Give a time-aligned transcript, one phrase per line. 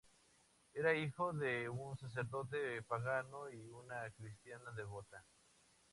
[0.73, 5.23] Era hijo de un sacerdote pagano y una cristiana devota.